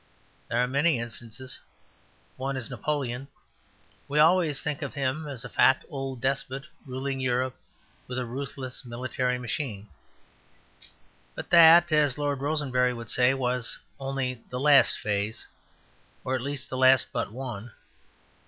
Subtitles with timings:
[0.47, 1.59] There are many instances.
[2.35, 3.27] One is Napoleon.
[4.07, 7.53] We always think of him as a fat old despot, ruling Europe
[8.07, 9.89] with a ruthless military machine.
[11.35, 15.45] But that, as Lord Rosebery would say, was only "The Last Phase";
[16.23, 17.71] or at least the last but one.